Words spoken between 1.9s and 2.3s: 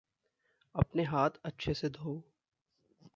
धोओ।